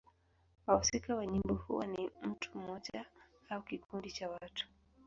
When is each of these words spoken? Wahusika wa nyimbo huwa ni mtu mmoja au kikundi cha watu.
Wahusika 0.67 1.15
wa 1.15 1.25
nyimbo 1.25 1.53
huwa 1.53 1.87
ni 1.87 2.09
mtu 2.21 2.51
mmoja 2.59 3.05
au 3.49 3.61
kikundi 3.63 4.11
cha 4.11 4.29
watu. 4.29 4.67